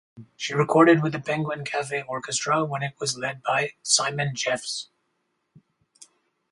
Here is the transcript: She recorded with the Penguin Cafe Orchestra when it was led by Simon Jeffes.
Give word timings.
She 0.35 0.55
recorded 0.55 1.03
with 1.03 1.11
the 1.11 1.19
Penguin 1.19 1.63
Cafe 1.63 2.01
Orchestra 2.07 2.65
when 2.65 2.81
it 2.81 2.95
was 2.99 3.19
led 3.19 3.43
by 3.43 3.73
Simon 3.83 4.33
Jeffes. 4.33 4.87